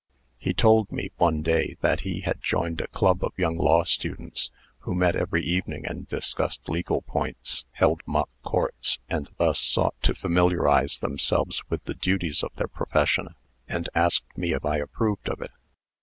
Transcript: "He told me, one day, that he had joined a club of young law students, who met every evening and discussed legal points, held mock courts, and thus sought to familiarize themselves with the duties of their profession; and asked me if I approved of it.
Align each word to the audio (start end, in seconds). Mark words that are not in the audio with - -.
"He 0.39 0.51
told 0.55 0.91
me, 0.91 1.11
one 1.17 1.43
day, 1.43 1.77
that 1.81 1.99
he 1.99 2.21
had 2.21 2.41
joined 2.41 2.81
a 2.81 2.87
club 2.87 3.23
of 3.23 3.37
young 3.37 3.55
law 3.55 3.83
students, 3.83 4.49
who 4.79 4.95
met 4.95 5.15
every 5.15 5.43
evening 5.45 5.85
and 5.85 6.07
discussed 6.09 6.67
legal 6.67 7.03
points, 7.03 7.65
held 7.73 8.01
mock 8.07 8.27
courts, 8.43 8.97
and 9.09 9.29
thus 9.37 9.59
sought 9.59 9.93
to 10.01 10.15
familiarize 10.15 10.97
themselves 10.97 11.61
with 11.69 11.83
the 11.83 11.93
duties 11.93 12.41
of 12.43 12.51
their 12.55 12.67
profession; 12.67 13.35
and 13.67 13.89
asked 13.93 14.35
me 14.35 14.53
if 14.53 14.65
I 14.65 14.77
approved 14.77 15.29
of 15.29 15.39
it. 15.39 15.51